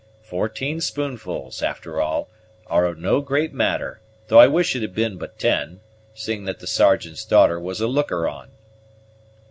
Fourteen 0.23 0.81
spoonfuls, 0.81 1.61
after 1.61 2.01
all, 2.01 2.27
are 2.65 2.95
no 2.95 3.21
great 3.21 3.53
matter, 3.53 4.01
though 4.29 4.39
I 4.39 4.47
wish 4.47 4.75
it 4.75 4.81
had 4.81 4.95
been 4.95 5.17
but 5.17 5.37
ten, 5.37 5.79
seeing 6.15 6.45
that 6.45 6.57
the 6.57 6.65
Sergeant's 6.65 7.23
daughter 7.23 7.59
was 7.59 7.81
a 7.81 7.85
looker 7.87 8.27
on." 8.27 8.49